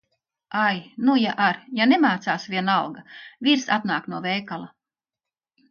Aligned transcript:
Ai, 0.67 0.77
nu 1.09 1.17
ja 1.23 1.33
ar’ 1.49 1.59
ja 1.81 1.87
nemācās, 1.91 2.49
vienalga. 2.55 3.07
Vīrs 3.49 3.69
atnāk 3.79 4.13
no 4.15 4.25
veikala. 4.29 4.77